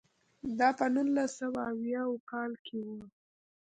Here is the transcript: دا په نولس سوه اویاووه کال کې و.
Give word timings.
دا 0.59 0.69
په 0.77 0.85
نولس 0.93 1.31
سوه 1.39 1.61
اویاووه 1.73 2.17
کال 2.31 2.51
کې 2.65 2.77
و. 2.85 2.87